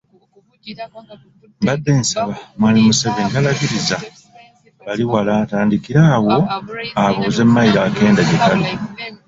Mbadde 1.61 1.91
nsaba 2.01 2.33
mwami 2.57 2.79
Museveni 2.87 3.31
talagiriza 3.33 3.97
bali 4.85 5.03
wala 5.11 5.31
atandikire 5.43 5.99
awo 6.15 6.35
abuuze 7.03 7.43
mayiro 7.53 7.79
akenda 7.89 8.21
gye 8.27 8.37
kali. 8.45 8.67